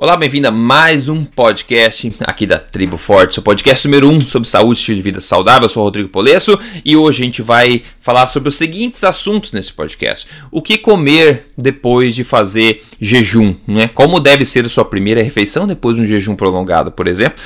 [0.00, 4.20] Olá, bem-vindo a mais um podcast aqui da Tribo Forte, seu podcast número 1 um
[4.20, 5.64] sobre saúde e estilo de vida saudável.
[5.64, 9.52] Eu sou o Rodrigo Polesso e hoje a gente vai falar sobre os seguintes assuntos
[9.52, 10.28] nesse podcast.
[10.52, 13.88] O que comer depois de fazer jejum, né?
[13.88, 17.42] Como deve ser a sua primeira refeição depois de um jejum prolongado, por exemplo.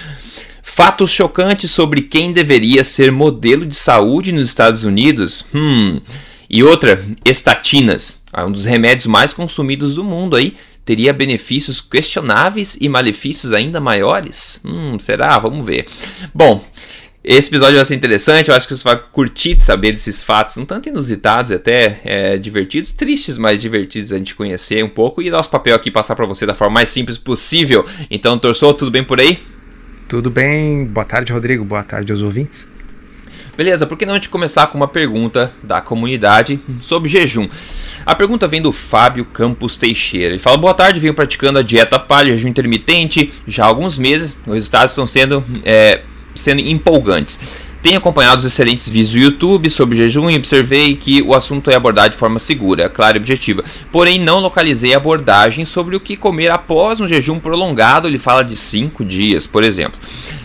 [0.62, 5.46] Fatos chocantes sobre quem deveria ser modelo de saúde nos Estados Unidos.
[5.54, 6.02] Hum.
[6.50, 10.54] E outra, estatinas, um dos remédios mais consumidos do mundo aí
[10.84, 14.60] teria benefícios questionáveis e malefícios ainda maiores?
[14.64, 15.38] Hum, será?
[15.38, 15.86] Vamos ver.
[16.34, 16.64] Bom,
[17.24, 20.56] esse episódio vai ser interessante, eu acho que você vai curtir de saber desses fatos,
[20.56, 25.22] um tanto inusitados e até é, divertidos, tristes, mas divertidos a gente conhecer um pouco
[25.22, 27.86] e nosso papel aqui passar para você da forma mais simples possível.
[28.10, 29.38] Então, Torçou, tudo bem por aí?
[30.08, 32.71] Tudo bem, boa tarde, Rodrigo, boa tarde aos ouvintes.
[33.56, 37.48] Beleza, por que não a gente começar com uma pergunta da comunidade sobre jejum?
[38.06, 40.32] A pergunta vem do Fábio Campos Teixeira.
[40.32, 44.36] Ele fala: Boa tarde, venho praticando a dieta palha, jejum intermitente já há alguns meses.
[44.46, 46.00] Os resultados estão sendo, é,
[46.34, 47.38] sendo empolgantes.
[47.82, 51.74] Tenho acompanhado os excelentes vídeos do YouTube sobre jejum e observei que o assunto é
[51.74, 53.64] abordado de forma segura, clara e objetiva.
[53.90, 58.06] Porém, não localizei abordagem sobre o que comer após um jejum prolongado.
[58.06, 59.98] Ele fala de 5 dias, por exemplo.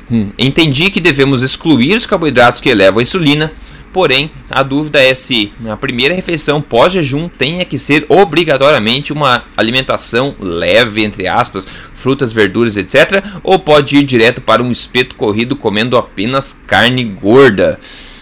[0.09, 3.51] Hum, entendi que devemos excluir os carboidratos que elevam a insulina,
[3.93, 10.33] porém a dúvida é se a primeira refeição pós-jejum tenha que ser obrigatoriamente uma alimentação
[10.39, 15.97] leve, entre aspas, frutas, verduras, etc., ou pode ir direto para um espeto corrido comendo
[15.97, 17.79] apenas carne gorda.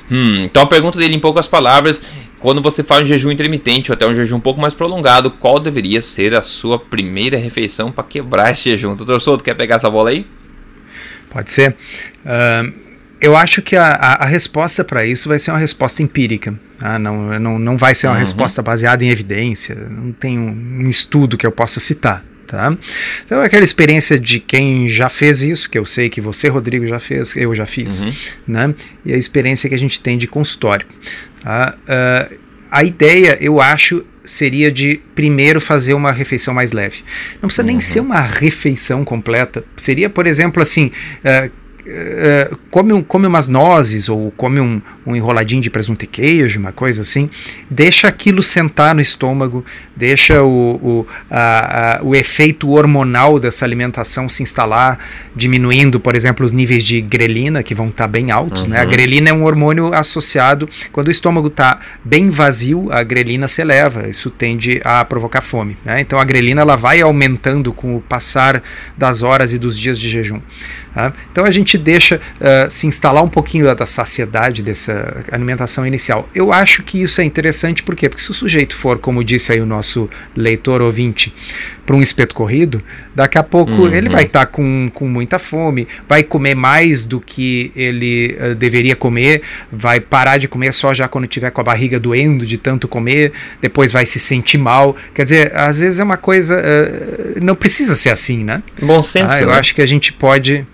[0.09, 2.03] Hum, então a pergunta dele em poucas palavras
[2.45, 5.59] quando você faz um jejum intermitente ou até um jejum um pouco mais prolongado, qual
[5.59, 8.95] deveria ser a sua primeira refeição para quebrar esse jejum?
[8.95, 10.27] Doutor Souto, quer pegar essa bola aí?
[11.31, 11.75] Pode ser.
[12.23, 12.71] Uh,
[13.19, 16.53] eu acho que a, a, resposta para isso vai ser uma resposta empírica.
[16.79, 18.19] Ah, não, não, não vai ser uma uhum.
[18.19, 19.73] resposta baseada em evidência.
[19.75, 22.23] Não tem um, um estudo que eu possa citar.
[22.47, 22.77] Tá?
[23.25, 26.85] Então é aquela experiência de quem já fez isso, que eu sei que você, Rodrigo,
[26.85, 28.13] já fez, eu já fiz, uhum.
[28.47, 28.75] né?
[29.03, 30.85] E a experiência que a gente tem de consultório.
[31.41, 31.75] Tá?
[31.83, 32.35] Uh,
[32.69, 37.03] a ideia, eu acho, seria de primeiro fazer uma refeição mais leve.
[37.41, 37.67] Não precisa uhum.
[37.67, 39.63] nem ser uma refeição completa.
[39.75, 40.91] Seria, por exemplo, assim.
[41.23, 46.07] Uh, uh, come, um, come umas nozes ou come um, um enroladinho de presunto e
[46.07, 47.29] queijo, uma coisa assim,
[47.69, 49.63] deixa aquilo sentar no estômago,
[49.95, 54.99] deixa o, o, a, a, o efeito hormonal dessa alimentação se instalar,
[55.35, 58.63] diminuindo, por exemplo, os níveis de grelina, que vão estar tá bem altos.
[58.63, 58.69] Uhum.
[58.69, 58.79] Né?
[58.79, 58.89] A uhum.
[58.89, 64.07] grelina é um hormônio associado, quando o estômago está bem vazio, a grelina se eleva,
[64.07, 65.77] isso tende a provocar fome.
[65.85, 66.01] Né?
[66.01, 68.63] Então a grelina ela vai aumentando com o passar
[68.97, 70.41] das horas e dos dias de jejum.
[70.93, 71.13] Tá?
[71.31, 76.29] Então a gente gente deixa uh, se instalar um pouquinho da saciedade dessa alimentação inicial.
[76.33, 78.09] Eu acho que isso é interessante, por quê?
[78.09, 81.33] Porque se o sujeito for, como disse aí o nosso leitor ouvinte,
[81.85, 82.81] para um espeto corrido,
[83.13, 83.93] daqui a pouco uhum.
[83.93, 88.55] ele vai estar tá com, com muita fome, vai comer mais do que ele uh,
[88.55, 92.57] deveria comer, vai parar de comer só já quando tiver com a barriga doendo de
[92.57, 94.95] tanto comer, depois vai se sentir mal.
[95.13, 96.59] Quer dizer, às vezes é uma coisa.
[96.59, 98.63] Uh, não precisa ser assim, né?
[98.81, 99.37] Bom senso.
[99.37, 99.53] Ah, eu né?
[99.55, 100.65] acho que a gente pode.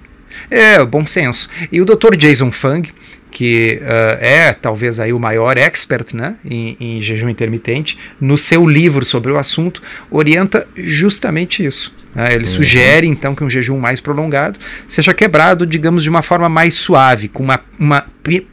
[0.49, 1.49] É, bom senso.
[1.71, 2.15] E o Dr.
[2.15, 2.89] Jason Fung,
[3.31, 8.67] que uh, é talvez aí o maior expert né, em, em, jejum intermitente, no seu
[8.67, 9.81] livro sobre o assunto,
[10.11, 11.93] orienta justamente isso.
[12.13, 12.33] Né?
[12.33, 12.47] Ele uhum.
[12.47, 17.29] sugere então que um jejum mais prolongado seja quebrado, digamos, de uma forma mais suave,
[17.29, 18.05] com uma, uma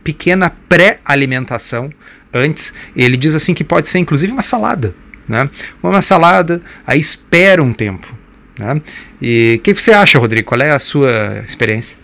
[0.02, 1.90] pequena pré-alimentação
[2.32, 2.72] antes.
[2.94, 4.94] Ele diz assim que pode ser inclusive uma salada.
[5.28, 5.50] Né?
[5.82, 8.17] Uma salada, aí espera um tempo.
[8.58, 8.82] Né?
[9.22, 10.48] E o que, que, você acha, Rodrigo?
[10.48, 11.96] Qual é a sua experiência?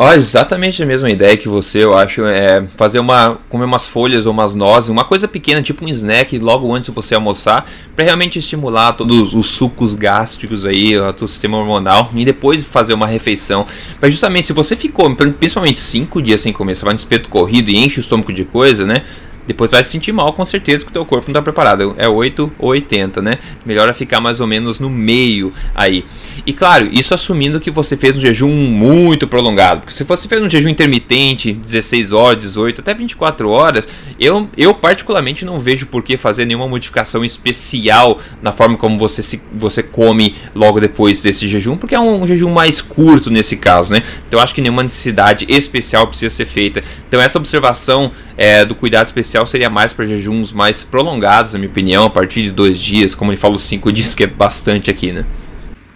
[0.00, 4.26] Oh, exatamente a mesma ideia que você, eu acho, é fazer uma comer umas folhas
[4.26, 8.04] ou umas nozes, uma coisa pequena, tipo um snack, logo antes de você almoçar, para
[8.04, 13.08] realmente estimular todos os sucos gástricos aí, o teu sistema hormonal, e depois fazer uma
[13.08, 13.66] refeição.
[13.98, 17.68] Para justamente, se você ficou, principalmente cinco dias sem comer, você vai no espeto corrido
[17.68, 19.02] e enche o estômago de coisa, né?
[19.48, 21.94] Depois vai se sentir mal com certeza que o teu corpo não está preparado.
[21.96, 23.38] É 8 ou 80, né?
[23.64, 26.04] Melhor é ficar mais ou menos no meio aí.
[26.44, 29.80] E claro, isso assumindo que você fez um jejum muito prolongado.
[29.80, 33.88] Porque se você fez um jejum intermitente, 16 horas, 18, até 24 horas,
[34.20, 39.22] eu, eu particularmente não vejo por que fazer nenhuma modificação especial na forma como você,
[39.22, 43.56] se, você come logo depois desse jejum, porque é um, um jejum mais curto nesse
[43.56, 44.02] caso, né?
[44.26, 46.82] Então eu acho que nenhuma necessidade especial precisa ser feita.
[47.08, 51.70] Então essa observação é, do cuidado especial seria mais para jejuns mais prolongados, na minha
[51.70, 55.12] opinião, a partir de dois dias, como ele falou, cinco dias, que é bastante aqui,
[55.12, 55.24] né?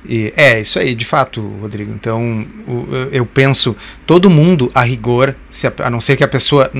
[0.05, 1.93] E, é, isso aí, de fato, Rodrigo.
[1.93, 3.77] Então, o, eu penso,
[4.07, 6.71] todo mundo, a rigor, se a, a não ser que a pessoa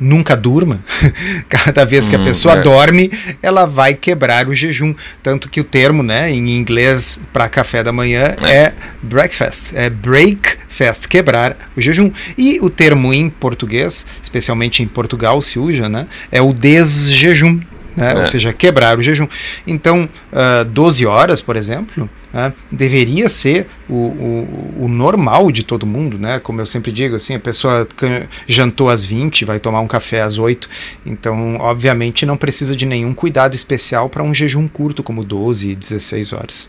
[0.00, 0.82] nunca durma,
[1.48, 2.60] cada vez que a hum, pessoa é.
[2.62, 3.10] dorme,
[3.42, 4.94] ela vai quebrar o jejum.
[5.22, 8.50] Tanto que o termo, né, em inglês, para café da manhã é.
[8.50, 12.10] é breakfast, é break fast, quebrar o jejum.
[12.38, 17.60] E o termo em português, especialmente em Portugal, se usa, né, é o desjejum
[17.96, 18.12] né?
[18.12, 18.18] É.
[18.18, 19.26] ou seja, quebrar o jejum.
[19.66, 25.62] Então, uh, ah, 12 horas, por exemplo, uh, deveria ser o, o, o, normal de
[25.62, 26.38] todo mundo, né?
[26.38, 27.86] como eu sempre digo, assim, a pessoa
[28.46, 30.68] jantou às 20, vai tomar um café às 8,
[31.06, 35.74] então, obviamente, não precisa de nenhum cuidado especial para um jejum curto, como 12 e
[35.74, 36.68] 16 horas.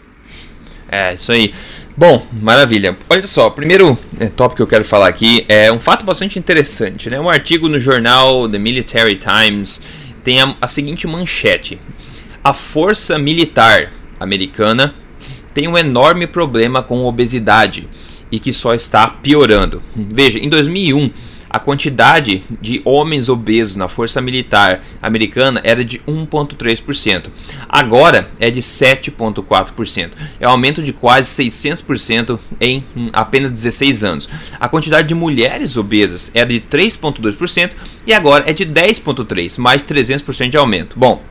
[0.93, 1.51] É, isso aí.
[1.97, 2.95] Bom, maravilha.
[3.09, 6.37] Olha só, o primeiro é, tópico que eu quero falar aqui é um fato bastante
[6.37, 7.19] interessante, né?
[7.19, 9.81] Um artigo no jornal The Military Times
[10.23, 11.79] tem a, a seguinte manchete:
[12.43, 14.95] A força militar americana
[15.53, 17.87] tem um enorme problema com obesidade
[18.31, 19.83] e que só está piorando.
[19.95, 21.11] Veja, em 2001
[21.53, 27.27] a quantidade de homens obesos na força militar americana era de 1,3%.
[27.69, 30.09] Agora é de 7,4%.
[30.39, 32.83] É um aumento de quase 600% em
[33.13, 34.29] apenas 16 anos.
[34.59, 37.73] A quantidade de mulheres obesas era de 3,2%
[38.07, 40.97] e agora é de 10,3%, mais de 300% de aumento.
[40.97, 41.21] Bom,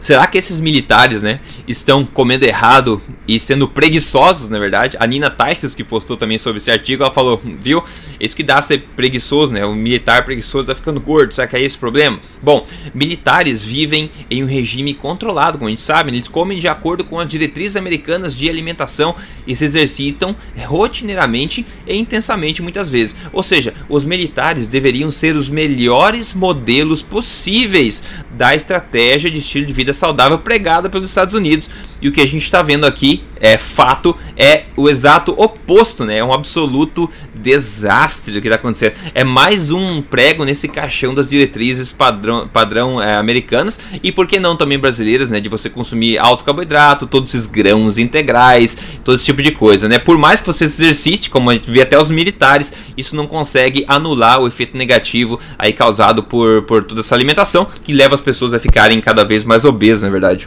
[0.00, 4.96] Será que esses militares, né, estão comendo errado e sendo preguiçosos, na verdade?
[5.00, 7.82] A Nina Teichels, que postou também sobre esse artigo, ela falou, viu?
[8.20, 9.64] Isso que dá a ser preguiçoso, né?
[9.64, 12.20] O militar preguiçoso tá ficando gordo, será que é esse o problema?
[12.42, 16.18] Bom, militares vivem em um regime controlado, como a gente sabe, né?
[16.18, 19.14] eles comem de acordo com as diretrizes americanas de alimentação
[19.46, 20.36] e se exercitam
[20.66, 23.16] rotineiramente e intensamente muitas vezes.
[23.32, 28.02] Ou seja, os militares deveriam ser os melhores modelos possíveis
[28.38, 31.68] da estratégia de estilo de vida saudável pregada pelos Estados Unidos.
[32.00, 36.18] E o que a gente está vendo aqui é fato, é o exato oposto, né?
[36.18, 38.94] É um absoluto desastre o que está acontecendo.
[39.14, 44.38] É mais um prego nesse caixão das diretrizes padrão, padrão é, americanas e por que
[44.38, 45.40] não também brasileiras, né?
[45.40, 49.98] De você consumir alto carboidrato, todos esses grãos integrais, todo esse tipo de coisa, né?
[49.98, 53.26] Por mais que você se exercite, como a gente vê até os militares, isso não
[53.26, 58.20] consegue anular o efeito negativo aí causado por, por toda essa alimentação que leva as
[58.28, 60.46] pessoas a ficarem cada vez mais obesas, na verdade.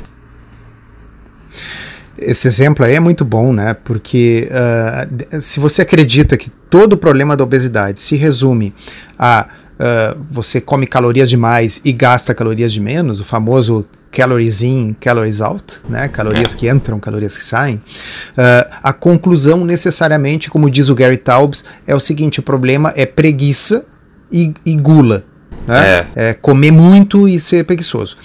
[2.15, 3.73] Esse exemplo aí é muito bom, né?
[3.73, 8.71] Porque uh, se você acredita que todo o problema da obesidade se resume
[9.17, 9.47] a
[9.79, 15.41] uh, você come calorias demais e gasta calorias de menos, o famoso calories in, calories
[15.41, 16.07] out, né?
[16.07, 16.57] Calorias é.
[16.57, 17.77] que entram, calorias que saem.
[17.77, 23.07] Uh, a conclusão necessariamente, como diz o Gary Taubes, é o seguinte: o problema é
[23.07, 23.87] preguiça
[24.31, 25.30] e, e gula.
[25.71, 26.07] Né?
[26.15, 26.29] É.
[26.29, 28.17] é comer muito e ser preguiçoso.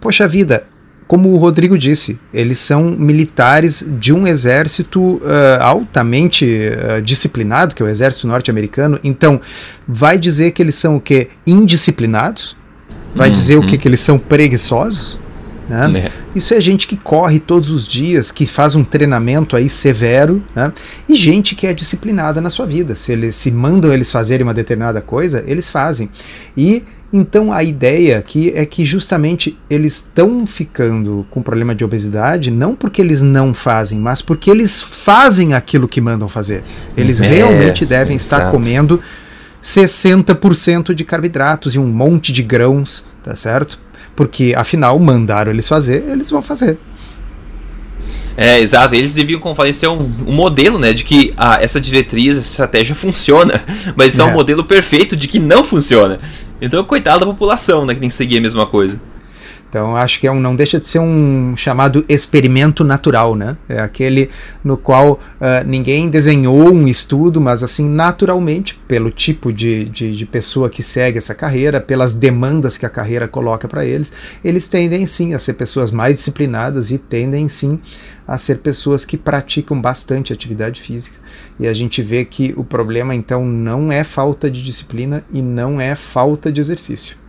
[0.00, 0.64] Poxa vida,
[1.10, 5.20] como o Rodrigo disse, eles são militares de um exército uh,
[5.60, 8.98] altamente uh, disciplinado, que é o exército norte-americano.
[9.02, 9.40] Então,
[9.88, 11.28] vai dizer que eles são o que?
[11.44, 12.56] Indisciplinados?
[13.12, 13.34] Vai uhum.
[13.34, 13.76] dizer o que?
[13.76, 15.18] Que eles são preguiçosos?
[15.70, 16.00] Né?
[16.00, 16.10] É.
[16.34, 20.72] Isso é gente que corre todos os dias, que faz um treinamento aí severo, né?
[21.08, 22.96] e gente que é disciplinada na sua vida.
[22.96, 26.10] Se eles se mandam eles fazerem uma determinada coisa, eles fazem.
[26.56, 26.82] E
[27.12, 32.74] então a ideia aqui é que justamente eles estão ficando com problema de obesidade não
[32.74, 36.64] porque eles não fazem, mas porque eles fazem aquilo que mandam fazer.
[36.96, 38.42] Eles é, realmente devem exato.
[38.42, 39.00] estar comendo
[39.62, 43.78] 60% de carboidratos e um monte de grãos, tá certo?
[44.14, 46.78] Porque afinal mandaram eles fazer, eles vão fazer.
[48.36, 48.94] É, exato.
[48.94, 49.40] Eles deviam,
[49.72, 50.92] ser um, um modelo, né?
[50.92, 53.62] De que ah, essa diretriz, essa estratégia funciona.
[53.96, 54.22] Mas é.
[54.22, 56.18] é um modelo perfeito de que não funciona.
[56.60, 57.94] Então, coitado da população, né?
[57.94, 59.00] Que tem que seguir a mesma coisa.
[59.70, 63.56] Então, acho que é um, não deixa de ser um chamado experimento natural, né?
[63.68, 64.28] É aquele
[64.64, 70.26] no qual uh, ninguém desenhou um estudo, mas assim, naturalmente, pelo tipo de, de, de
[70.26, 74.10] pessoa que segue essa carreira, pelas demandas que a carreira coloca para eles,
[74.44, 77.78] eles tendem sim a ser pessoas mais disciplinadas e tendem sim
[78.26, 81.16] a ser pessoas que praticam bastante atividade física.
[81.60, 85.80] E a gente vê que o problema então não é falta de disciplina e não
[85.80, 87.19] é falta de exercício.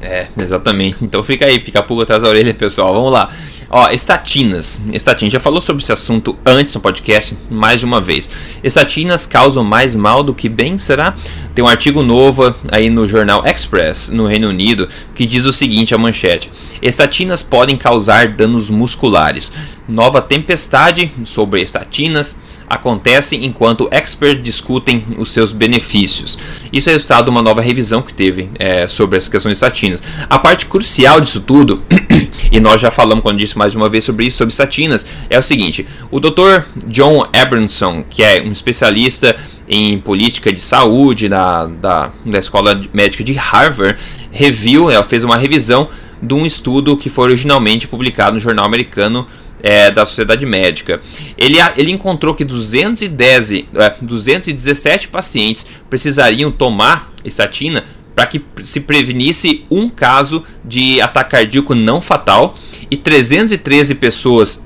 [0.00, 0.96] É, exatamente.
[1.02, 2.94] Então fica aí, fica a pulga atrás da orelha, pessoal.
[2.94, 3.30] Vamos lá.
[3.72, 4.84] Ó, estatinas.
[4.92, 5.32] Estatinas.
[5.32, 8.28] Já falou sobre esse assunto antes no podcast, mais de uma vez.
[8.64, 11.14] Estatinas causam mais mal do que bem, será?
[11.54, 15.94] Tem um artigo novo aí no jornal Express, no Reino Unido, que diz o seguinte:
[15.94, 16.50] a manchete.
[16.82, 19.52] Estatinas podem causar danos musculares.
[19.88, 22.36] Nova tempestade sobre estatinas
[22.70, 26.38] acontece enquanto experts discutem os seus benefícios.
[26.72, 30.00] Isso é resultado de uma nova revisão que teve é, sobre essa questão de estatinas.
[30.28, 31.82] A parte crucial disso tudo,
[32.52, 35.42] e nós já falamos quando disse mais uma vez sobre isso, sobre estatinas, é o
[35.42, 36.62] seguinte: o Dr.
[36.86, 39.36] John Abramson, que é um especialista
[39.68, 44.00] em política de saúde da, da, da Escola Médica de Harvard,
[44.32, 45.90] reviu, ela fez uma revisão
[46.22, 49.26] de um estudo que foi originalmente publicado no jornal americano
[49.62, 51.00] é, da Sociedade Médica.
[51.36, 53.64] Ele, ele encontrou que 210, é,
[54.00, 57.84] 217 pacientes precisariam tomar estatina
[58.20, 62.54] para que se prevenisse um caso de ataque cardíaco não fatal
[62.90, 64.62] e 313 pessoas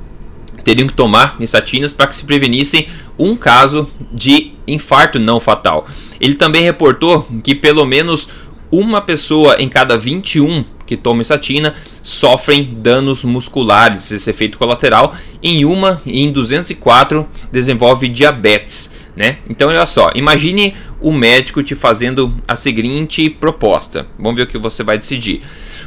[0.64, 5.86] teriam que tomar estatinas para que se prevenissem um caso de infarto não fatal.
[6.20, 8.28] Ele também reportou que pelo menos
[8.72, 15.14] uma pessoa em cada 21 que toma estatina sofrem danos musculares, esse efeito colateral.
[15.40, 18.92] Em uma, em 204, desenvolve diabetes.
[19.16, 19.38] Né?
[19.48, 24.06] Então, olha só, imagine o médico te fazendo a seguinte proposta.
[24.18, 25.42] Vamos ver o que você vai decidir.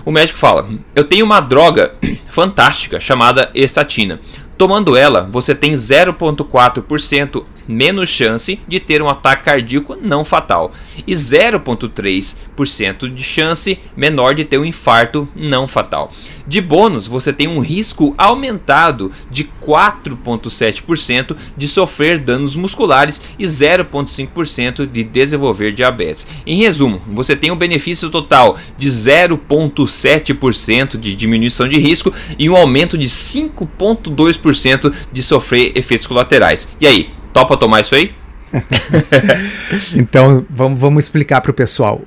[0.05, 1.93] O médico fala: Eu tenho uma droga
[2.29, 4.21] fantástica chamada estatina.
[4.57, 10.71] Tomando ela, você tem 0,4% menos chance de ter um ataque cardíaco não fatal
[11.05, 16.11] e 0,3% de chance menor de ter um infarto não fatal.
[16.47, 24.89] De bônus, você tem um risco aumentado de 4,7% de sofrer danos musculares e 0,5%
[24.89, 26.25] de desenvolver diabetes.
[26.45, 32.55] Em resumo, você tem um benefício total de 0,7% de diminuição de risco e um
[32.55, 36.69] aumento de 5,2% de sofrer efeitos colaterais.
[36.79, 38.15] E aí, Topa tomar isso aí?
[39.95, 42.01] então, vamos, vamos explicar para o pessoal.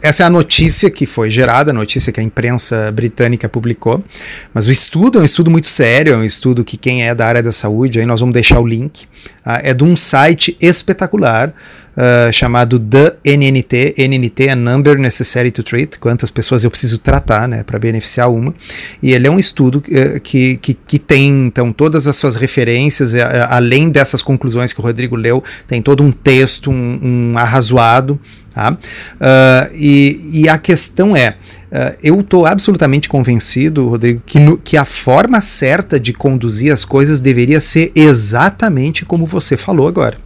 [0.00, 4.00] essa é a notícia que foi gerada, a notícia que a imprensa britânica publicou.
[4.54, 7.26] Mas o estudo é um estudo muito sério, é um estudo que quem é da
[7.26, 9.02] área da saúde, aí nós vamos deixar o link,
[9.44, 11.52] uh, é de um site espetacular
[11.96, 13.94] uh, chamado The NNT.
[13.98, 18.54] NNT é Number Necessary to Treat, quantas pessoas eu preciso tratar né, para beneficiar uma.
[19.02, 23.12] E ele é um estudo uh, que, que, que, tem então todas as suas referências,
[23.12, 23.16] uh,
[23.48, 28.20] além dessas conclusões que o Rodrigo leu, tem todo um texto, um, um arrazoado.
[28.54, 28.76] Tá?
[29.72, 31.36] e, e a questão é.
[31.72, 36.84] Uh, eu estou absolutamente convencido, Rodrigo, que, no, que a forma certa de conduzir as
[36.84, 40.18] coisas deveria ser exatamente como você falou agora.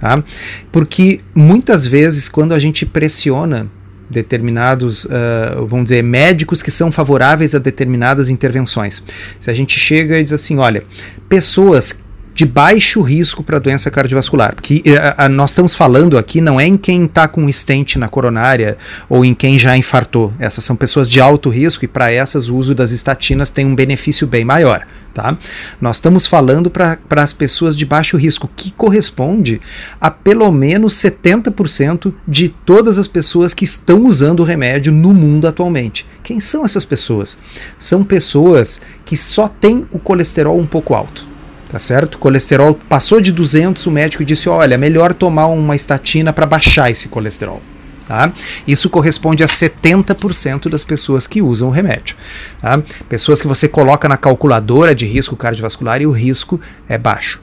[0.00, 0.22] Tá?
[0.70, 3.68] Porque muitas vezes, quando a gente pressiona
[4.08, 9.02] determinados, uh, vamos dizer, médicos que são favoráveis a determinadas intervenções,
[9.38, 10.84] se a gente chega e diz assim: olha,
[11.28, 12.00] pessoas
[12.38, 14.54] de baixo risco para doença cardiovascular.
[14.54, 18.08] Porque a, a, nós estamos falando aqui não é em quem está com estente na
[18.08, 18.78] coronária
[19.08, 20.32] ou em quem já infartou.
[20.38, 23.74] Essas são pessoas de alto risco e para essas o uso das estatinas tem um
[23.74, 24.86] benefício bem maior.
[25.12, 25.36] Tá?
[25.80, 29.60] Nós estamos falando para as pessoas de baixo risco, que corresponde
[30.00, 35.48] a pelo menos 70% de todas as pessoas que estão usando o remédio no mundo
[35.48, 36.06] atualmente.
[36.22, 37.36] Quem são essas pessoas?
[37.76, 41.27] São pessoas que só têm o colesterol um pouco alto
[41.68, 42.18] tá certo?
[42.18, 47.08] Colesterol passou de 200, o médico disse: olha, melhor tomar uma estatina para baixar esse
[47.08, 47.62] colesterol.
[48.06, 48.32] Tá?
[48.66, 52.16] Isso corresponde a 70% das pessoas que usam o remédio.
[52.58, 52.82] Tá?
[53.06, 56.58] Pessoas que você coloca na calculadora de risco cardiovascular e o risco
[56.88, 57.38] é baixo.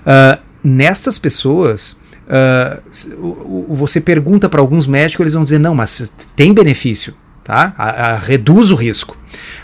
[0.00, 2.82] Uh, nestas pessoas, uh,
[3.68, 7.14] você pergunta para alguns médicos, eles vão dizer: não, mas tem benefício
[7.48, 7.72] tá?
[7.78, 9.16] A, a, reduz o risco.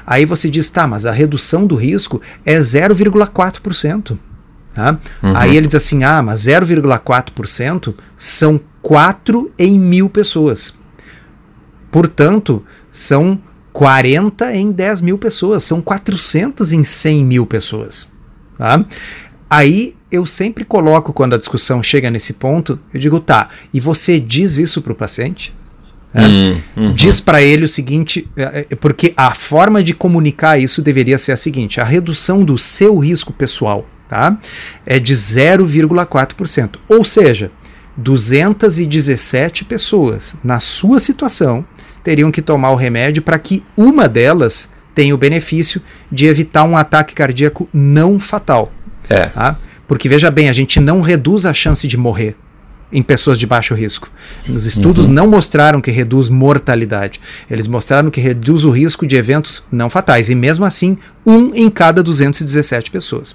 [0.06, 4.18] Aí você diz, tá, mas a redução do risco é 0,4%.
[4.72, 4.98] Tá?
[5.22, 5.36] Uhum.
[5.36, 10.74] Aí ele diz assim, ah, mas 0,4% são 4 em mil pessoas.
[11.90, 13.38] Portanto, são
[13.74, 18.08] 40 em 10 mil pessoas, são 400 em 100 mil pessoas.
[18.56, 18.82] Tá?
[19.50, 24.18] Aí eu sempre coloco, quando a discussão chega nesse ponto, eu digo, tá, e você
[24.18, 25.52] diz isso para o paciente?
[26.14, 26.26] Né?
[26.26, 26.92] Hum, uhum.
[26.92, 31.32] Diz para ele o seguinte, é, é, porque a forma de comunicar isso deveria ser
[31.32, 34.38] a seguinte: a redução do seu risco pessoal tá,
[34.86, 36.76] é de 0,4%.
[36.88, 37.50] Ou seja,
[37.96, 41.64] 217 pessoas na sua situação
[42.02, 46.76] teriam que tomar o remédio para que uma delas tenha o benefício de evitar um
[46.76, 48.72] ataque cardíaco não fatal.
[49.08, 49.26] É.
[49.26, 49.58] Tá?
[49.88, 52.36] Porque veja bem, a gente não reduz a chance de morrer
[52.94, 54.08] em pessoas de baixo risco.
[54.48, 55.12] Os estudos uhum.
[55.12, 57.20] não mostraram que reduz mortalidade.
[57.50, 60.30] Eles mostraram que reduz o risco de eventos não fatais.
[60.30, 60.96] E mesmo assim,
[61.26, 63.34] um em cada 217 pessoas.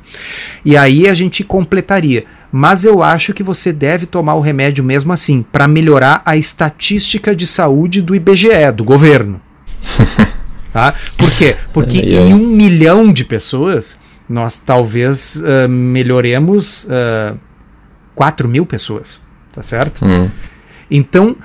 [0.64, 2.24] E aí a gente completaria.
[2.50, 7.36] Mas eu acho que você deve tomar o remédio mesmo assim, para melhorar a estatística
[7.36, 9.42] de saúde do IBGE, do governo.
[10.72, 10.96] tá?
[11.18, 11.56] Por quê?
[11.74, 17.38] Porque em um milhão de pessoas, nós talvez uh, melhoremos uh,
[18.16, 19.20] 4 mil pessoas
[19.60, 20.06] tá certo?
[20.06, 20.30] Hum.
[20.90, 21.36] Então,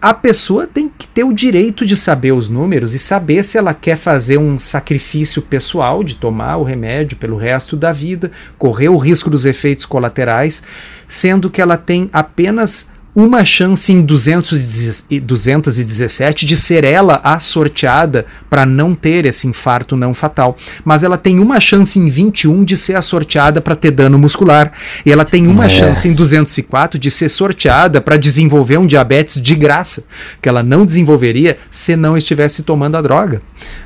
[0.00, 3.74] a pessoa tem que ter o direito de saber os números e saber se ela
[3.74, 8.96] quer fazer um sacrifício pessoal de tomar o remédio pelo resto da vida, correr o
[8.96, 10.62] risco dos efeitos colaterais,
[11.08, 18.26] sendo que ela tem apenas uma chance em 200, 217 de ser ela a sorteada
[18.50, 20.56] para não ter esse infarto não fatal.
[20.84, 24.72] Mas ela tem uma chance em 21 de ser a sorteada para ter dano muscular.
[25.06, 25.68] E ela tem uma é.
[25.68, 30.04] chance em 204 de ser sorteada para desenvolver um diabetes de graça,
[30.42, 33.40] que ela não desenvolveria se não estivesse tomando a droga.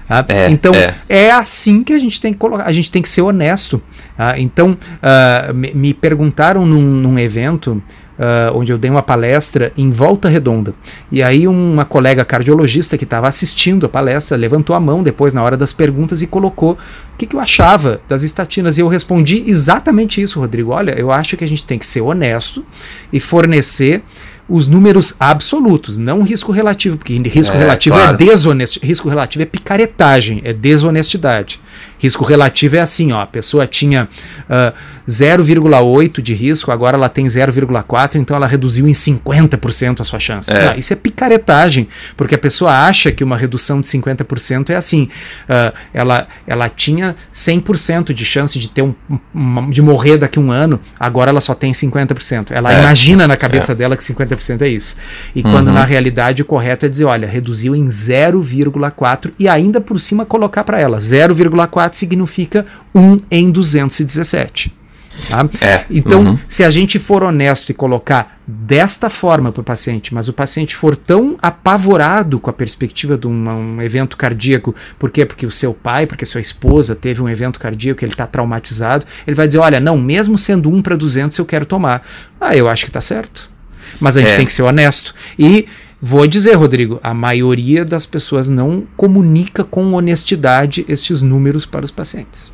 [0.08, 0.25] Tá?
[0.28, 0.94] É, então é.
[1.08, 1.30] é.
[1.30, 3.80] assim que a gente tem que colocar, a gente tem que ser honesto.
[4.16, 4.38] Tá?
[4.38, 7.82] Então uh, me, me, perguntaram num, num evento
[8.19, 10.75] uh, onde eu dei uma palestra em Volta Redonda.
[11.11, 15.43] E aí uma colega cardiologista que estava assistindo a palestra levantou a mão depois na
[15.43, 18.77] hora das perguntas e colocou o que, que eu achava das estatinas.
[18.77, 20.73] E eu respondi exatamente isso, Rodrigo.
[20.73, 22.65] Olha, eu acho que a gente tem que ser honesto
[23.13, 24.03] e fornecer
[24.49, 28.15] os números absolutos, não risco relativo, porque risco é, relativo é claro.
[28.15, 31.61] é desonestidade, risco relativo é picaretagem, é desonestidade.
[31.99, 34.09] Risco relativo é assim, ó, a pessoa tinha
[34.49, 34.73] uh,
[35.09, 40.52] 0,8 de risco, agora ela tem 0,4, então ela reduziu em 50% a sua chance.
[40.52, 40.67] É.
[40.67, 45.09] Não, isso é picaretagem, porque a pessoa acha que uma redução de 50% é assim,
[45.49, 48.95] uh, ela, ela tinha 100% de chance de ter um,
[49.35, 52.50] um, de morrer daqui a um ano, agora ela só tem 50%.
[52.50, 52.81] Ela é.
[52.81, 53.75] imagina na cabeça é.
[53.75, 54.97] dela que 50% é isso.
[55.35, 55.50] E uhum.
[55.50, 60.26] quando na realidade o correto é dizer, olha, reduziu em 0,4 e ainda por cima
[60.26, 64.78] colocar para ela 0,4 significa 1 em 217.
[65.26, 65.49] Tá?
[65.61, 66.38] É, então, uhum.
[66.47, 70.76] se a gente for honesto e colocar desta forma para o paciente, mas o paciente
[70.76, 75.26] for tão apavorado com a perspectiva de um, um, evento cardíaco, por quê?
[75.26, 79.35] Porque o seu pai, porque sua esposa teve um evento cardíaco, ele está traumatizado, ele
[79.35, 82.07] vai dizer: olha, não, mesmo sendo 1 para 200, eu quero tomar.
[82.40, 83.50] Ah, eu acho que está certo.
[83.99, 84.37] Mas a gente é.
[84.37, 85.14] tem que ser honesto.
[85.38, 85.66] E
[86.00, 91.90] Vou dizer, Rodrigo, a maioria das pessoas não comunica com honestidade estes números para os
[91.90, 92.52] pacientes.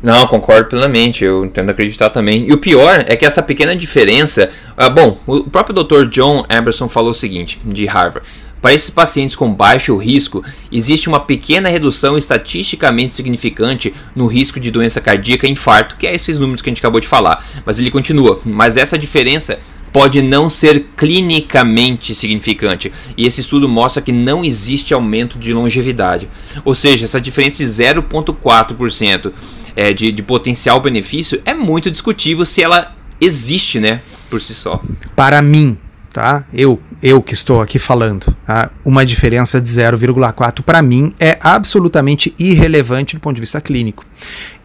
[0.00, 2.46] Não, concordo plenamente, eu entendo acreditar também.
[2.46, 4.50] E o pior é que essa pequena diferença.
[4.76, 6.06] Ah, bom, o próprio Dr.
[6.08, 8.28] John Emerson falou o seguinte, de Harvard.
[8.62, 14.70] Para esses pacientes com baixo risco, existe uma pequena redução estatisticamente significante no risco de
[14.70, 17.44] doença cardíaca e infarto, que é esses números que a gente acabou de falar.
[17.66, 19.58] Mas ele continua, mas essa diferença
[19.94, 22.92] pode não ser clinicamente significante.
[23.16, 26.28] E esse estudo mostra que não existe aumento de longevidade.
[26.64, 29.32] Ou seja, essa diferença de 0,4%
[29.76, 34.82] é, de, de potencial benefício é muito discutível se ela existe, né, por si só.
[35.14, 35.78] Para mim,
[36.12, 36.44] tá?
[36.52, 38.72] Eu, eu que estou aqui falando, tá?
[38.84, 44.04] uma diferença de 0,4 para mim é absolutamente irrelevante do ponto de vista clínico.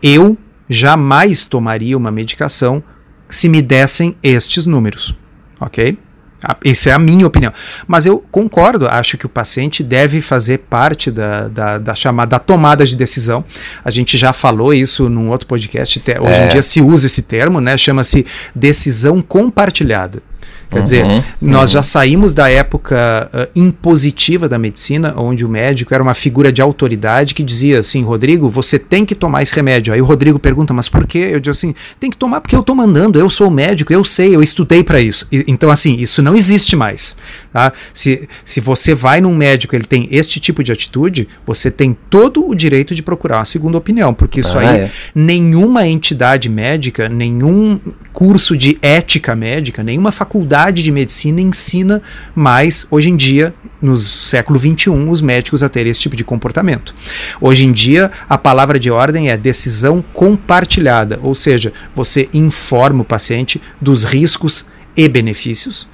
[0.02, 0.36] Eu
[0.68, 2.84] jamais tomaria uma medicação
[3.30, 5.16] se me dessem estes números,
[5.60, 5.98] ok?
[6.64, 7.52] Isso é a minha opinião.
[7.86, 12.86] Mas eu concordo, acho que o paciente deve fazer parte da, da, da chamada tomada
[12.86, 13.44] de decisão.
[13.84, 16.02] A gente já falou isso num outro podcast.
[16.22, 16.46] Hoje é.
[16.46, 17.78] em dia se usa esse termo, né?
[17.78, 20.22] Chama-se decisão compartilhada.
[20.70, 21.74] Quer uhum, dizer, nós uhum.
[21.74, 26.62] já saímos da época uh, impositiva da medicina, onde o médico era uma figura de
[26.62, 29.94] autoridade que dizia assim: Rodrigo, você tem que tomar esse remédio.
[29.94, 31.30] Aí o Rodrigo pergunta, mas por quê?
[31.32, 34.36] Eu digo assim: tem que tomar porque eu estou mandando, eu sou médico, eu sei,
[34.36, 35.28] eu estudei para isso.
[35.32, 37.16] E, então, assim, isso não existe mais.
[37.52, 37.74] Tá?
[37.92, 42.48] Se, se você vai num médico ele tem este tipo de atitude, você tem todo
[42.48, 44.92] o direito de procurar uma segunda opinião, porque isso ah, aí, é.
[45.16, 47.80] nenhuma entidade médica, nenhum
[48.14, 52.02] curso de ética médica, nenhuma faculdade faculdade de medicina ensina
[52.34, 56.96] mais, hoje em dia, no século XXI, os médicos a terem esse tipo de comportamento.
[57.42, 63.06] Hoje em dia, a palavra de ordem é decisão compartilhada, ou seja, você informa o
[63.06, 65.90] paciente dos riscos e benefícios,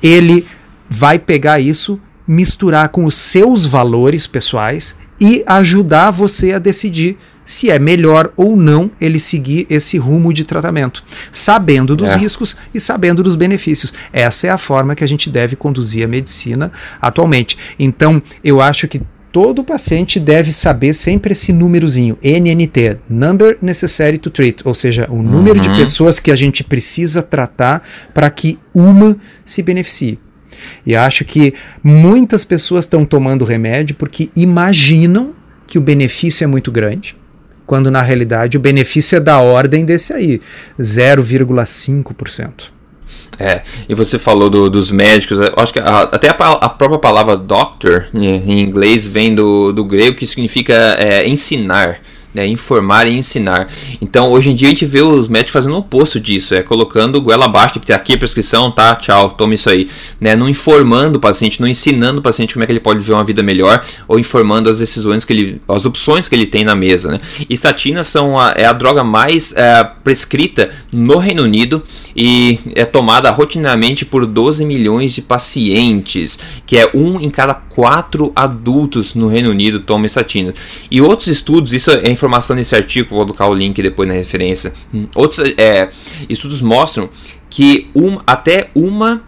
[0.00, 0.46] ele
[0.88, 7.70] vai pegar isso, misturar com os seus valores pessoais e ajudar você a decidir se
[7.70, 12.16] é melhor ou não ele seguir esse rumo de tratamento, sabendo dos é.
[12.18, 13.94] riscos e sabendo dos benefícios.
[14.12, 17.56] Essa é a forma que a gente deve conduzir a medicina atualmente.
[17.78, 19.00] Então, eu acho que
[19.32, 25.22] todo paciente deve saber sempre esse númerozinho, NNT, Number Necessary to Treat, ou seja, o
[25.22, 25.62] número uhum.
[25.62, 27.82] de pessoas que a gente precisa tratar
[28.12, 30.18] para que uma se beneficie.
[30.84, 35.32] E acho que muitas pessoas estão tomando remédio porque imaginam
[35.66, 37.16] que o benefício é muito grande
[37.68, 40.40] quando na realidade o benefício é da ordem desse aí,
[40.80, 42.72] 0,5%.
[43.38, 47.36] É, e você falou do, dos médicos, acho que a, até a, a, própria palavra
[47.36, 52.00] doctor em, em, inglês vem do, do grego que significa é, ensinar.
[52.38, 53.68] Né, informar e ensinar.
[54.00, 57.20] Então, hoje em dia a gente vê os médicos fazendo o oposto disso, é colocando
[57.20, 59.88] goela abaixo, que aqui a prescrição, tá, tchau, tome isso aí,
[60.20, 63.14] né, não informando o paciente, não ensinando o paciente como é que ele pode viver
[63.14, 66.76] uma vida melhor, ou informando as decisões que ele, as opções que ele tem na
[66.76, 67.20] mesa, né.
[67.50, 71.82] Estatinas são a, é a droga mais é, prescrita no Reino Unido
[72.14, 78.32] e é tomada rotineiramente por 12 milhões de pacientes, que é um em cada quatro
[78.34, 80.54] adultos no Reino Unido toma estatina.
[80.90, 84.72] E outros estudos, isso é informação nesse artigo, vou colocar o link depois na referência.
[84.92, 85.88] Hum, outros é,
[86.28, 87.08] estudos mostram
[87.50, 89.22] que um, até uma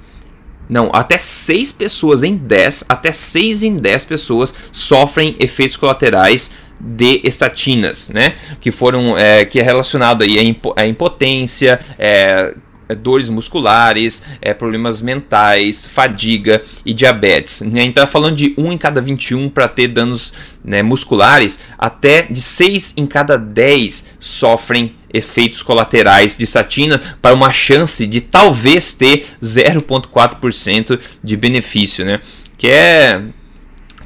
[0.68, 7.20] não, até 6 pessoas em 10, até 6 em 10 pessoas sofrem efeitos colaterais de
[7.24, 8.36] estatinas, né?
[8.60, 12.54] Que foram é, que é relacionado aí a impotência, é,
[12.90, 17.60] é, dores musculares, é, problemas mentais, fadiga e diabetes.
[17.60, 17.84] Né?
[17.84, 22.42] Então, tá falando de 1 em cada 21 para ter danos né, musculares, até de
[22.42, 29.24] 6 em cada 10 sofrem efeitos colaterais de statina para uma chance de talvez ter
[29.40, 32.20] 0,4% de benefício, né?
[32.58, 33.22] Que é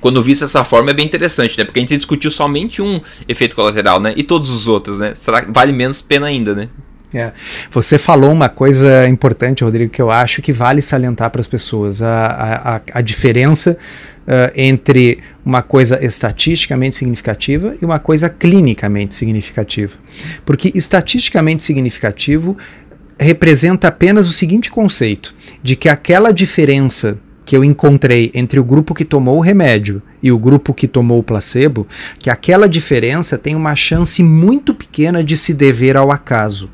[0.01, 1.65] quando visto dessa forma é bem interessante, né?
[1.65, 4.13] Porque a gente discutiu somente um efeito colateral, né?
[4.17, 5.15] E todos os outros, né?
[5.49, 6.69] Vale menos pena ainda, né?
[7.15, 7.33] É.
[7.71, 12.03] Você falou uma coisa importante, Rodrigo, que eu acho que vale salientar para as pessoas:
[12.03, 13.79] a, a, a diferença
[14.27, 19.93] uh, entre uma coisa estatisticamente significativa e uma coisa clinicamente significativa.
[20.45, 22.57] Porque estatisticamente significativo
[23.19, 28.95] representa apenas o seguinte conceito: de que aquela diferença que eu encontrei entre o grupo
[28.95, 31.87] que tomou o remédio e o grupo que tomou o placebo,
[32.19, 36.71] que aquela diferença tem uma chance muito pequena de se dever ao acaso.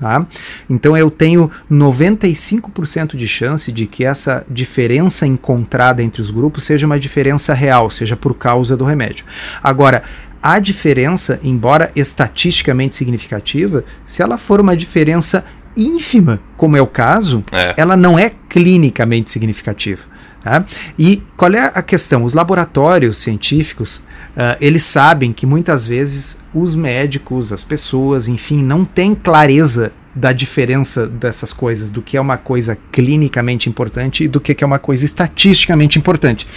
[0.00, 0.26] Tá?
[0.68, 6.86] Então eu tenho 95% de chance de que essa diferença encontrada entre os grupos seja
[6.86, 9.26] uma diferença real, seja por causa do remédio.
[9.62, 10.02] Agora,
[10.42, 15.44] a diferença, embora estatisticamente significativa, se ela for uma diferença
[15.76, 17.74] ínfima, como é o caso, é.
[17.76, 20.02] ela não é clinicamente significativa.
[20.42, 20.64] Tá?
[20.98, 22.24] E qual é a questão?
[22.24, 23.98] Os laboratórios científicos,
[24.36, 30.32] uh, eles sabem que muitas vezes os médicos, as pessoas, enfim, não têm clareza da
[30.32, 34.78] diferença dessas coisas, do que é uma coisa clinicamente importante e do que é uma
[34.78, 36.48] coisa estatisticamente importante.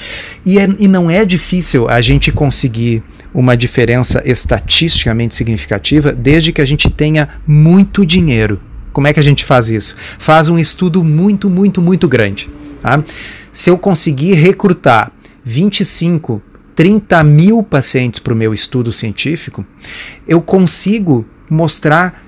[0.46, 6.62] E, é, e não é difícil a gente conseguir uma diferença estatisticamente significativa desde que
[6.62, 8.60] a gente tenha muito dinheiro.
[8.92, 9.96] Como é que a gente faz isso?
[10.18, 12.50] Faz um estudo muito, muito, muito grande.
[12.82, 13.04] Tá?
[13.54, 15.12] Se eu conseguir recrutar
[15.46, 16.42] 25,
[16.76, 19.64] 30 mil pacientes para o meu estudo científico,
[20.28, 22.24] eu consigo mostrar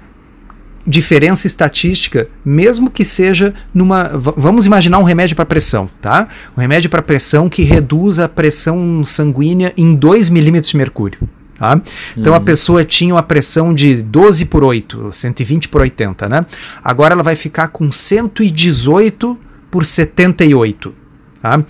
[0.87, 4.11] diferença estatística, mesmo que seja numa.
[4.13, 6.27] Vamos imaginar um remédio para pressão, tá?
[6.55, 11.19] Um remédio para pressão que reduz a pressão sanguínea em 2 milímetros de mercúrio.
[11.57, 11.81] Tá?
[12.17, 12.37] Então uhum.
[12.37, 16.45] a pessoa tinha uma pressão de 12 por 8, 120 por 80, né?
[16.83, 19.39] Agora ela vai ficar com 118
[19.71, 21.04] por 78.
[21.45, 21.63] Tá?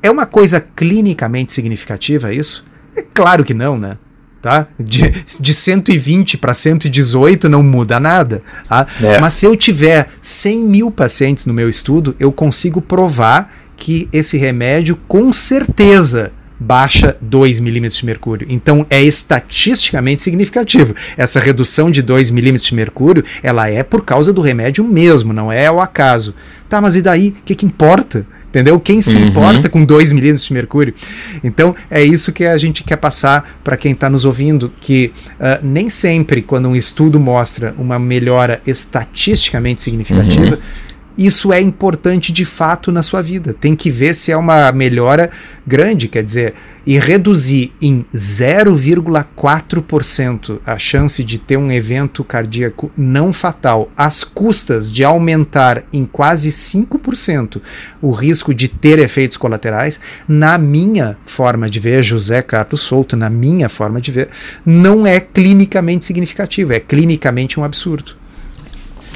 [0.00, 2.64] É uma coisa clinicamente significativa isso?
[2.96, 3.98] É claro que não, né?
[4.40, 4.68] Tá?
[4.78, 8.40] De, de 120 para 118 não muda nada.
[8.68, 8.86] Tá?
[9.02, 9.18] É.
[9.18, 14.38] Mas se eu tiver 100 mil pacientes no meu estudo, eu consigo provar que esse
[14.38, 18.46] remédio com certeza baixa 2 milímetros de mercúrio.
[18.50, 20.94] Então é estatisticamente significativo.
[21.16, 25.50] Essa redução de 2 milímetros de mercúrio, ela é por causa do remédio mesmo, não
[25.50, 26.34] é ao acaso.
[26.68, 27.30] Tá, mas e daí?
[27.30, 28.26] O que, que importa?
[28.48, 28.78] Entendeu?
[28.78, 29.28] Quem se uhum.
[29.28, 30.94] importa com 2 milímetros de mercúrio?
[31.42, 35.64] Então é isso que a gente quer passar para quem está nos ouvindo, que uh,
[35.64, 42.44] nem sempre quando um estudo mostra uma melhora estatisticamente significativa, uhum isso é importante de
[42.44, 43.54] fato na sua vida.
[43.58, 45.30] Tem que ver se é uma melhora
[45.66, 46.54] grande, quer dizer,
[46.86, 54.90] e reduzir em 0,4% a chance de ter um evento cardíaco não fatal, às custas
[54.90, 57.62] de aumentar em quase 5%
[58.00, 63.30] o risco de ter efeitos colaterais, na minha forma de ver, José Carlos Souto, na
[63.30, 64.30] minha forma de ver,
[64.64, 68.19] não é clinicamente significativo, é clinicamente um absurdo.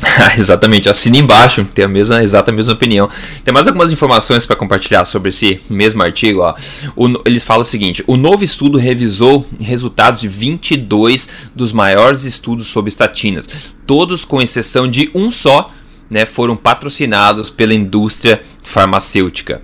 [0.37, 3.09] Exatamente, assina embaixo, tem a mesma, exata a mesma opinião.
[3.45, 6.41] Tem mais algumas informações para compartilhar sobre esse mesmo artigo.
[6.41, 6.55] Ó.
[6.97, 12.67] O, ele fala o seguinte: o novo estudo revisou resultados de 22 dos maiores estudos
[12.67, 13.49] sobre estatinas,
[13.87, 15.71] todos com exceção de um só
[16.09, 19.63] né, foram patrocinados pela indústria farmacêutica.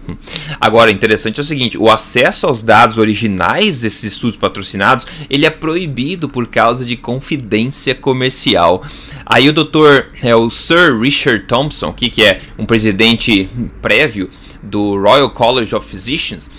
[0.61, 5.51] Agora, interessante é o seguinte, o acesso aos dados originais desses estudos patrocinados, ele é
[5.51, 8.83] proibido por causa de confidência comercial.
[9.25, 13.49] Aí o doutor, é o Sir Richard Thompson, que, que é um presidente
[13.81, 14.29] prévio
[14.63, 16.51] do Royal College of Physicians,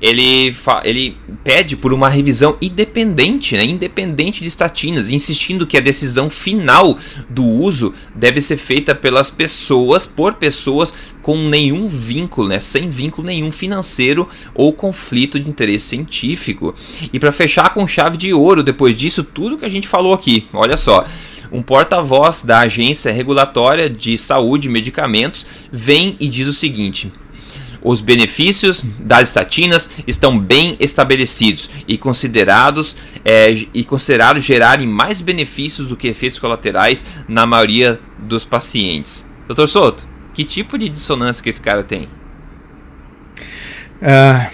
[0.00, 6.30] ele, ele pede por uma revisão independente, né, independente de estatinas, insistindo que a decisão
[6.30, 12.88] final do uso deve ser feita pelas pessoas, por pessoas com nenhum vínculo, né, sem
[12.88, 16.74] vínculo nenhum financeiro ou conflito de interesse científico.
[17.12, 20.46] E para fechar com chave de ouro, depois disso, tudo que a gente falou aqui,
[20.52, 21.06] olha só.
[21.52, 27.10] Um porta-voz da Agência Regulatória de Saúde e Medicamentos vem e diz o seguinte:
[27.82, 35.88] os benefícios das estatinas estão bem estabelecidos e considerados é, e considerados gerarem mais benefícios
[35.88, 39.28] do que efeitos colaterais na maioria dos pacientes.
[39.46, 42.08] Doutor Souto, que tipo de dissonância que esse cara tem?
[44.00, 44.50] Uh,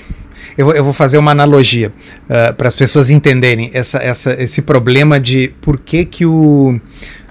[0.57, 1.93] eu, eu, vou fazer uma analogia
[2.25, 6.81] uh, para as pessoas entenderem essa, essa, esse problema de por que, que o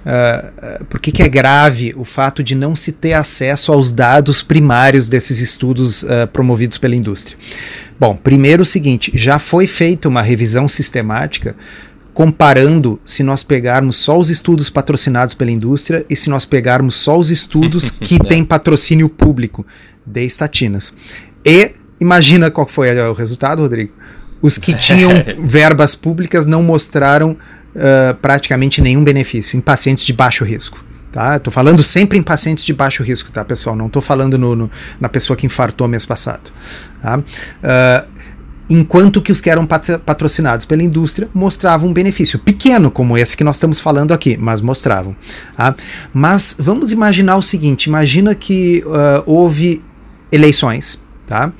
[0.05, 4.43] Uh, por que, que, é grave o fato de não se ter acesso aos dados
[4.43, 7.35] primários desses estudos uh, promovidos pela indústria?
[7.99, 11.55] Bom, primeiro o seguinte: já foi feita uma revisão sistemática
[12.13, 17.17] comparando se nós pegarmos só os estudos patrocinados pela indústria e se nós pegarmos só
[17.17, 19.65] os estudos que têm patrocínio público
[20.05, 20.93] de estatinas.
[21.43, 23.91] E imagina qual foi o resultado, Rodrigo?
[24.41, 25.11] Os que tinham
[25.43, 27.35] verbas públicas não mostraram
[27.75, 30.83] uh, praticamente nenhum benefício em pacientes de baixo risco.
[31.11, 31.39] Tá?
[31.39, 33.73] Tô falando sempre em pacientes de baixo risco, tá, pessoal?
[33.75, 36.51] Não estou falando no, no, na pessoa que infartou mês passado.
[37.01, 37.19] Tá?
[37.19, 38.15] Uh,
[38.69, 43.45] enquanto que os que eram patrocinados pela indústria mostravam um benefício pequeno, como esse que
[43.45, 45.15] nós estamos falando aqui, mas mostravam.
[45.55, 45.73] Tá?
[46.13, 49.81] Mas vamos imaginar o seguinte: imagina que uh, houve
[50.31, 51.53] eleições, tá?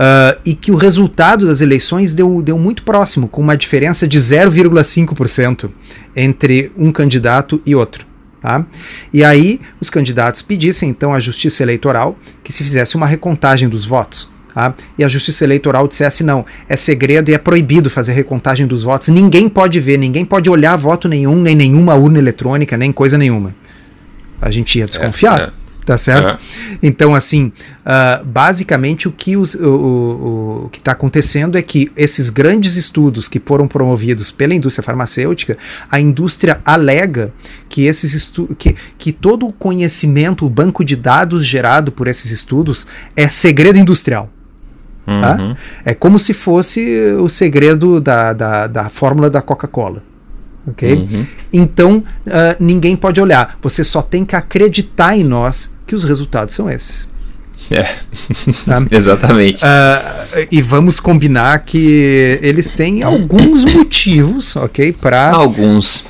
[0.00, 4.18] Uh, e que o resultado das eleições deu, deu muito próximo, com uma diferença de
[4.18, 5.70] 0,5%
[6.16, 8.06] entre um candidato e outro.
[8.40, 8.64] Tá?
[9.12, 13.84] E aí os candidatos pedissem então à Justiça Eleitoral que se fizesse uma recontagem dos
[13.84, 14.30] votos.
[14.54, 14.72] Tá?
[14.96, 19.08] E a Justiça Eleitoral dissesse: não, é segredo e é proibido fazer recontagem dos votos,
[19.08, 23.54] ninguém pode ver, ninguém pode olhar voto nenhum, nem nenhuma urna eletrônica, nem coisa nenhuma.
[24.40, 25.38] A gente ia desconfiar.
[25.38, 26.34] É, é tá certo?
[26.34, 26.78] É.
[26.82, 27.52] Então, assim,
[27.84, 32.76] uh, basicamente o que os, o, o, o que está acontecendo é que esses grandes
[32.76, 35.56] estudos que foram promovidos pela indústria farmacêutica,
[35.90, 37.32] a indústria alega
[37.68, 42.30] que esses estudos, que, que todo o conhecimento, o banco de dados gerado por esses
[42.30, 44.30] estudos é segredo industrial.
[45.06, 45.38] Tá?
[45.40, 45.56] Uhum.
[45.84, 50.04] É como se fosse o segredo da, da, da fórmula da Coca-Cola
[50.66, 50.92] ok?
[50.92, 51.26] Uhum.
[51.52, 53.58] Então uh, ninguém pode olhar.
[53.62, 57.08] Você só tem que acreditar em nós que os resultados são esses.
[57.70, 57.82] É,
[58.66, 58.82] tá?
[58.90, 59.62] exatamente.
[59.64, 64.92] Uh, e vamos combinar que eles têm alguns motivos, ok?
[64.92, 66.04] Para alguns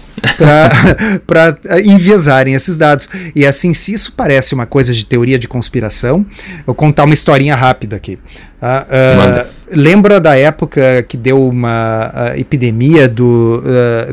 [1.26, 3.08] para enviesarem esses dados.
[3.34, 6.26] E assim, se isso parece uma coisa de teoria de conspiração,
[6.58, 8.18] eu vou contar uma historinha rápida aqui.
[8.60, 13.62] Uh, uh, lembra da época que deu uma uh, epidemia do,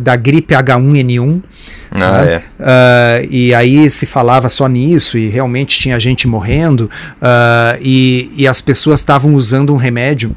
[0.02, 1.42] da gripe H1N1?
[1.90, 3.28] Ah, é.
[3.32, 6.90] e aí se falava só nisso e realmente tinha gente morrendo
[7.80, 10.36] e, e as pessoas estavam usando um remédio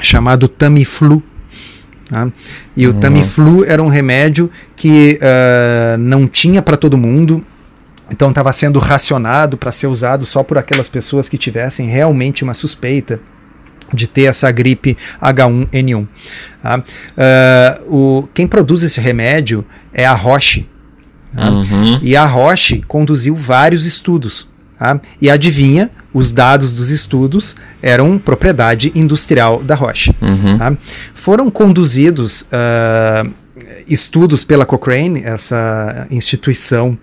[0.00, 1.22] chamado Tamiflu
[2.12, 2.30] Tá?
[2.76, 2.94] E uhum.
[2.94, 7.42] o Tamiflu era um remédio que uh, não tinha para todo mundo,
[8.10, 12.52] então estava sendo racionado para ser usado só por aquelas pessoas que tivessem realmente uma
[12.52, 13.18] suspeita
[13.92, 16.06] de ter essa gripe H1N1.
[16.62, 16.78] Tá?
[16.78, 20.66] Uh, o, quem produz esse remédio é a Roche.
[21.34, 21.50] Tá?
[21.50, 21.98] Uhum.
[22.02, 24.48] E a Roche conduziu vários estudos.
[24.78, 25.00] Tá?
[25.20, 30.14] E adivinha, os dados dos estudos eram propriedade industrial da Roche.
[30.20, 30.58] Uhum.
[30.58, 30.76] Tá?
[31.14, 33.30] Foram conduzidos uh,
[33.86, 36.98] estudos pela Cochrane, essa instituição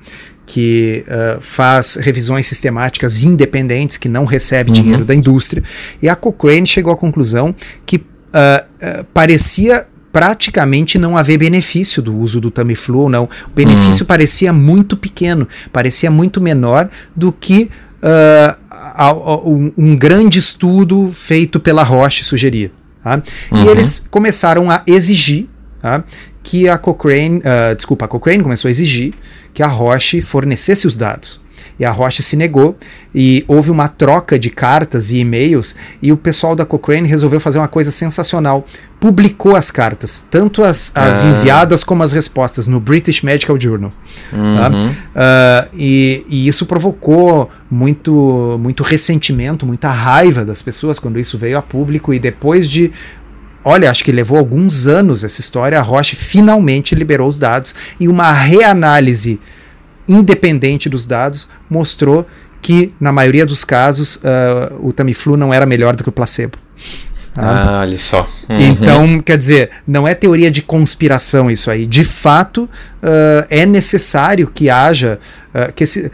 [0.49, 4.73] que uh, faz revisões sistemáticas independentes, que não recebe uhum.
[4.73, 5.62] dinheiro da indústria,
[6.01, 7.53] e a Cochrane chegou à conclusão
[7.85, 13.25] que uh, parecia praticamente não haver benefício do uso do Tamiflu ou não.
[13.25, 14.07] O benefício uhum.
[14.07, 17.69] parecia muito pequeno, parecia muito menor do que
[18.01, 22.71] uh, um, um, grande estudo feito pela Roche sugeria.
[23.03, 23.21] Tá?
[23.51, 23.65] Uhum.
[23.65, 25.47] E eles começaram a exigir
[25.81, 26.03] tá?
[26.43, 29.13] que a Cochrane, uh, desculpa, a Cochrane começou a exigir
[29.53, 31.41] que a Roche fornecesse os dados
[31.79, 32.77] e a Roche se negou
[33.15, 37.57] e houve uma troca de cartas e e-mails e o pessoal da Cochrane resolveu fazer
[37.57, 38.65] uma coisa sensacional.
[38.99, 41.27] Publicou as cartas, tanto as, as ah.
[41.27, 43.93] enviadas como as respostas, no British Medical Journal.
[44.29, 44.37] Tá?
[44.37, 44.57] Uhum.
[44.57, 45.69] Tá?
[45.69, 51.57] Uh, e, e, isso provocou muito, muito ressentimento, muita raiva das pessoas quando isso veio
[51.57, 52.91] a público e depois de
[53.63, 55.77] Olha, acho que levou alguns anos essa história.
[55.77, 59.39] A Roche finalmente liberou os dados e uma reanálise
[60.09, 62.25] independente dos dados, mostrou
[62.61, 66.57] que, na maioria dos casos, uh, o Tamiflu não era melhor do que o placebo.
[67.35, 68.27] Ah, olha só.
[68.49, 68.59] Uhum.
[68.59, 71.85] Então, quer dizer, não é teoria de conspiração isso aí.
[71.85, 72.67] De fato,
[73.03, 75.19] uh, é necessário que haja,
[75.53, 76.12] uh, que esse, uh,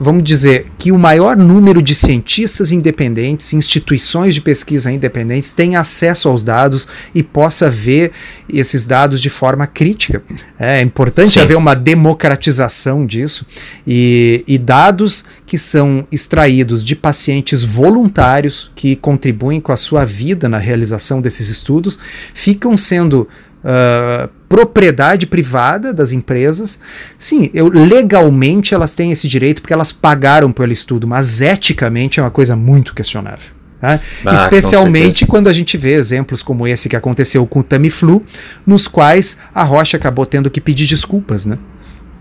[0.00, 6.28] vamos dizer, que o maior número de cientistas independentes, instituições de pesquisa independentes, tenha acesso
[6.28, 8.12] aos dados e possa ver
[8.48, 10.22] esses dados de forma crítica.
[10.58, 11.40] É importante Sim.
[11.40, 13.46] haver uma democratização disso
[13.86, 20.48] e, e dados que são extraídos de pacientes voluntários que contribuem com a sua vida
[20.48, 21.98] na realização desses estudos
[22.34, 23.28] ficam sendo
[23.66, 26.78] uh, propriedade privada das empresas.
[27.18, 32.22] Sim, eu, legalmente elas têm esse direito porque elas pagaram pelo estudo, mas eticamente é
[32.22, 33.56] uma coisa muito questionável.
[33.80, 34.00] Tá?
[34.24, 38.24] Ah, Especialmente quando a gente vê exemplos como esse que aconteceu com o Tamiflu,
[38.66, 41.58] nos quais a Rocha acabou tendo que pedir desculpas, né?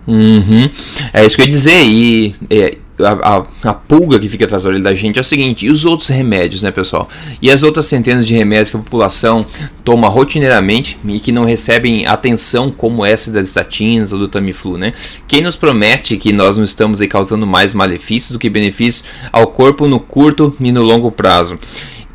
[0.05, 0.69] Uhum.
[1.13, 4.63] É isso que eu ia dizer, e é, a, a, a, pulga que fica atrás
[4.63, 7.09] da orelha da gente é o seguinte: e os outros remédios, né, pessoal?
[7.41, 9.45] E as outras centenas de remédios que a população
[9.83, 14.93] toma rotineiramente e que não recebem atenção como essa das estatinas ou do Tamiflu, né?
[15.27, 19.47] Quem nos promete que nós não estamos aí causando mais malefícios do que benefícios ao
[19.47, 21.59] corpo no curto e no longo prazo?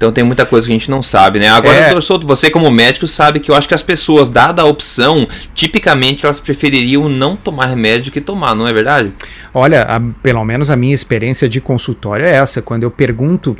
[0.00, 1.50] Então tem muita coisa que a gente não sabe, né?
[1.50, 1.84] Agora, é...
[1.84, 5.28] doutor Souto, você como médico sabe que eu acho que as pessoas, dada a opção,
[5.52, 9.12] tipicamente elas prefeririam não tomar remédio que tomar, não é verdade?
[9.52, 12.62] Olha, a, pelo menos a minha experiência de consultório é essa.
[12.62, 13.56] Quando eu pergunto, uh,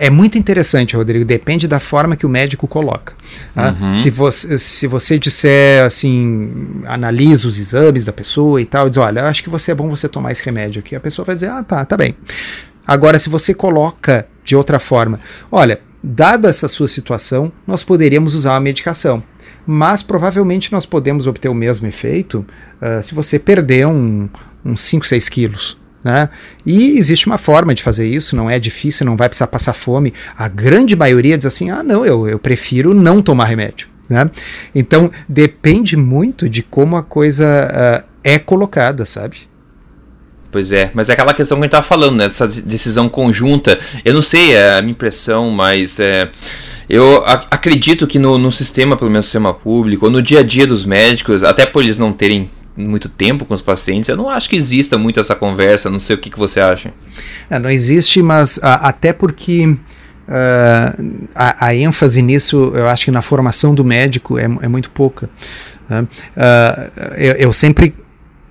[0.00, 3.14] é muito interessante, Rodrigo, depende da forma que o médico coloca.
[3.54, 3.94] Uh, uhum.
[3.94, 9.26] se, você, se você disser assim, analisa os exames da pessoa e tal, diz, olha,
[9.26, 10.96] acho que você é bom você tomar esse remédio aqui.
[10.96, 12.16] A pessoa vai dizer, ah, tá, tá bem.
[12.84, 15.18] Agora, se você coloca de outra forma,
[15.50, 19.22] olha, dada essa sua situação, nós poderíamos usar a medicação,
[19.66, 22.44] mas provavelmente nós podemos obter o mesmo efeito
[22.80, 24.28] uh, se você perder um,
[24.64, 25.78] uns 5, 6 quilos.
[26.04, 26.28] Né?
[26.66, 30.12] E existe uma forma de fazer isso, não é difícil, não vai precisar passar fome.
[30.36, 33.88] A grande maioria diz assim: ah, não, eu, eu prefiro não tomar remédio.
[34.06, 34.30] Né?
[34.74, 39.48] Então depende muito de como a coisa uh, é colocada, sabe?
[40.54, 42.28] Pois é, mas é aquela questão que a gente estava falando, né?
[42.28, 43.76] Dessa decisão conjunta.
[44.04, 46.30] Eu não sei, é a minha impressão, mas é,
[46.88, 50.42] eu acredito que no, no sistema, pelo menos no sistema público, ou no dia a
[50.44, 54.30] dia dos médicos, até por eles não terem muito tempo com os pacientes, eu não
[54.30, 56.94] acho que exista muito essa conversa, não sei o que, que você acha.
[57.50, 63.10] É, não existe, mas a, até porque uh, a, a, ênfase nisso, eu acho que
[63.10, 65.28] na formação do médico é, é muito pouca.
[65.90, 66.06] Uh,
[67.16, 67.92] eu, eu sempre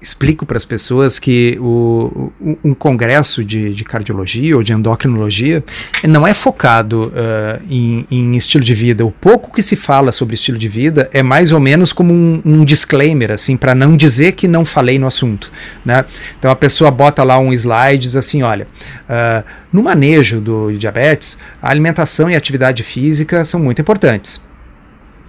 [0.03, 2.31] explico para as pessoas que o,
[2.63, 5.63] um congresso de, de, cardiologia ou de endocrinologia
[6.03, 9.05] não é focado uh, em, em, estilo de vida.
[9.05, 12.41] O pouco que se fala sobre estilo de vida é mais ou menos como um,
[12.45, 15.51] um disclaimer, assim, para não dizer que não falei no assunto.
[15.85, 16.05] Né?
[16.37, 18.67] Então a pessoa bota lá um slide diz assim: olha,
[19.09, 24.41] uh, no manejo do diabetes, a alimentação e a atividade física são muito importantes.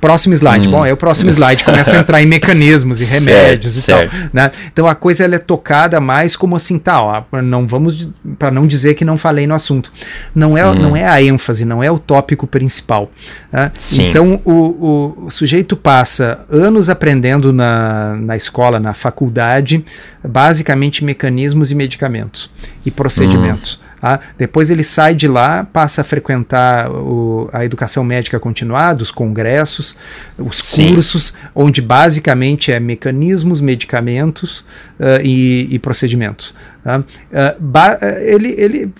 [0.04, 0.68] Próximo slide.
[0.68, 0.70] Hum.
[0.70, 4.10] Bom, aí o próximo slide começa a entrar em mecanismos e remédios certo, e certo.
[4.12, 4.30] tal.
[4.34, 4.50] Né?
[4.70, 8.66] Então a coisa ela é tocada mais como assim, tá, ó, não vamos para não
[8.66, 9.90] dizer que não falei no assunto.
[10.34, 10.74] Não é, hum.
[10.74, 13.10] não é a ênfase, não é o tópico principal.
[13.50, 13.72] Né?
[13.98, 19.82] Então o, o, o, sujeito passa anos aprendendo na, na escola, na faculdade,
[20.22, 22.50] basicamente mecanismos e medicamentos
[22.84, 23.80] e procedimentos.
[23.82, 23.94] Hum.
[24.04, 24.20] Tá?
[24.36, 29.93] Depois ele sai de lá, passa a frequentar o, a educação médica continuada, os congressos,
[30.38, 30.94] os Sim.
[30.94, 34.60] cursos, onde basicamente é mecanismos, medicamentos
[34.98, 36.54] uh, e, e, procedimentos.
[36.82, 37.00] Tá?
[37.00, 38.92] Uh, ele, ele,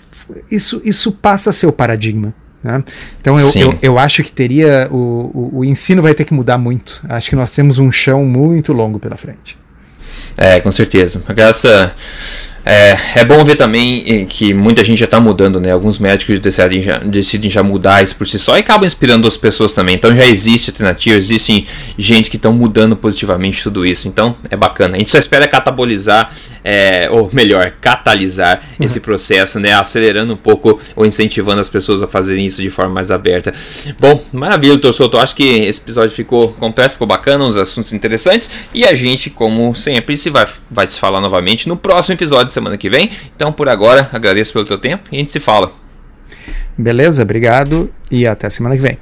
[0.51, 2.33] isso, isso passa a ser o paradigma.
[2.63, 2.83] Né?
[3.21, 4.87] Então eu, eu, eu, acho que teria.
[4.91, 7.05] O, o, o ensino vai ter que mudar muito.
[7.07, 9.57] Acho que nós temos um chão muito longo pela frente.
[10.35, 11.23] É, com certeza.
[11.37, 11.93] Essa
[12.65, 15.71] é, é bom ver também eh, que muita gente já está mudando, né?
[15.71, 19.37] Alguns médicos decidem já, decidem já mudar isso por si só e acabam inspirando as
[19.37, 19.93] pessoas também.
[19.93, 24.07] Então já existe alternativa, existem gente que estão mudando positivamente tudo isso.
[24.07, 24.95] Então é bacana.
[24.95, 26.31] A gente só espera catabolizar,
[26.63, 28.85] é, ou melhor, catalisar uhum.
[28.87, 29.73] esse processo, né?
[29.73, 33.53] Acelerando um pouco ou incentivando as pessoas a fazerem isso de forma mais aberta.
[33.99, 35.19] Bom, maravilha, doutor Souto.
[35.19, 38.49] Acho que esse episódio ficou completo, ficou bacana, uns assuntos interessantes.
[38.73, 42.77] E a gente, como sempre, se vai, vai se falar novamente no próximo episódio semana
[42.77, 43.11] que vem.
[43.35, 45.71] Então, por agora, agradeço pelo teu tempo e a gente se fala.
[46.77, 48.97] Beleza, obrigado e até semana que vem.